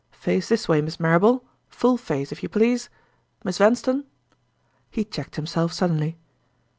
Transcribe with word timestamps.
Face 0.13 0.49
this 0.49 0.67
way, 0.67 0.81
Miss 0.81 0.99
Marrable; 0.99 1.45
full 1.69 1.95
face, 1.95 2.31
if 2.31 2.41
you 2.41 2.49
please. 2.49 2.89
Miss 3.43 3.59
Vanstone—" 3.59 4.05
he 4.89 5.03
checked 5.05 5.35
himself 5.35 5.71
suddenly. 5.73 6.17